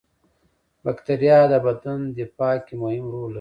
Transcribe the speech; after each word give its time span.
بکتریا 0.83 1.39
د 1.51 1.53
بدن 1.65 1.99
دفاع 2.19 2.55
کې 2.65 2.73
مهم 2.81 3.05
رول 3.13 3.23
لري 3.27 3.29